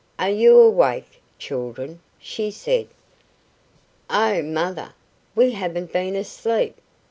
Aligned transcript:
"Are 0.17 0.31
you 0.31 0.59
awake, 0.59 1.21
children?" 1.37 1.99
she 2.17 2.49
said. 2.49 2.87
"Oh, 4.09 4.41
Mother, 4.41 4.93
we 5.35 5.51
haven't 5.51 5.93
been 5.93 6.15
asleep. 6.15 6.75